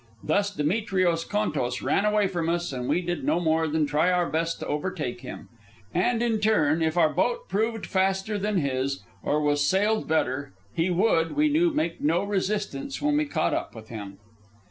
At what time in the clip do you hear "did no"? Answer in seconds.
3.01-3.39